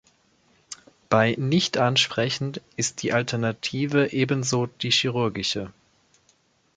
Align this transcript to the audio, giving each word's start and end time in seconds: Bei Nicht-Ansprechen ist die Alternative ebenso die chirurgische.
Bei 1.09 1.35
Nicht-Ansprechen 1.37 2.53
ist 2.75 3.03
die 3.03 3.13
Alternative 3.13 4.11
ebenso 4.11 4.65
die 4.65 4.89
chirurgische. 4.89 5.73